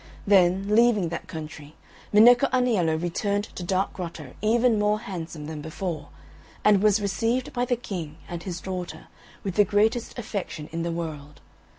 Then, 0.25 0.73
leaving 0.75 1.09
that 1.09 1.27
country, 1.27 1.75
Minecco 2.11 2.49
Aniello 2.51 2.95
returned 2.99 3.43
to 3.55 3.61
Dark 3.61 3.93
Grotto 3.93 4.33
even 4.41 4.79
more 4.79 5.01
handsome 5.01 5.45
than 5.45 5.61
before, 5.61 6.09
and 6.65 6.81
was 6.81 6.99
received 6.99 7.53
by 7.53 7.65
the 7.65 7.75
King 7.75 8.17
and 8.27 8.41
his 8.41 8.61
daughter 8.61 9.09
with 9.43 9.53
the 9.57 9.63
greatest 9.63 10.17
affection 10.17 10.67
in 10.71 10.81
the 10.81 10.91
world. 10.91 11.39